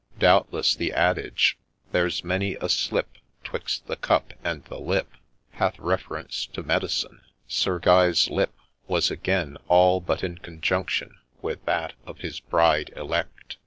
—Doubtless 0.31 0.73
the 0.73 0.91
adage,' 0.93 1.59
There 1.91 2.09
's 2.09 2.23
many 2.23 2.55
a 2.55 2.69
slip 2.69 3.19
'Twixt 3.43 3.85
the 3.85 3.95
cup 3.97 4.33
and 4.43 4.65
the 4.65 4.79
lip,'• 4.79 5.13
hath 5.59 5.77
reference 5.77 6.47
to 6.53 6.63
medicine. 6.63 7.21
Sir 7.47 7.77
Guy's 7.77 8.27
lip 8.27 8.51
was 8.87 9.11
again 9.11 9.59
all 9.67 9.99
but 10.01 10.23
in 10.23 10.39
conjunction 10.39 11.19
with 11.43 11.63
that 11.65 11.93
of 12.07 12.17
his 12.21 12.39
bride 12.39 12.91
elect. 12.95 13.57